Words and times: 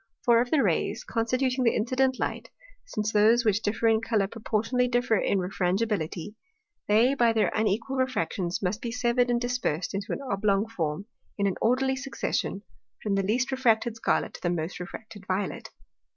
For, 0.25 0.41
of 0.41 0.49
the 0.49 0.63
Rays, 0.63 1.03
constituting 1.03 1.63
the 1.63 1.75
incident 1.75 2.17
Light, 2.19 2.49
since 2.85 3.11
those 3.13 3.45
which 3.45 3.61
differ 3.61 3.87
in 3.87 4.01
Colour 4.01 4.25
proportionally 4.25 4.87
differ 4.87 5.15
in 5.15 5.37
Refrangibility, 5.37 6.33
they 6.87 7.13
by 7.13 7.33
their 7.33 7.51
unequal 7.53 7.97
Refractions 7.97 8.63
must 8.63 8.81
be 8.81 8.91
severed 8.91 9.29
and 9.29 9.39
dispersed 9.39 9.93
into 9.93 10.11
an 10.11 10.21
oblong 10.27 10.67
Form, 10.67 11.05
in 11.37 11.45
an 11.45 11.53
orderly 11.61 11.95
succession, 11.95 12.63
from 13.03 13.13
the 13.13 13.21
least 13.21 13.51
refracted 13.51 13.95
Scarlet 13.95 14.33
to 14.33 14.41
the 14.41 14.49
most 14.49 14.79
refracted 14.79 15.23
Violet. 15.27 15.69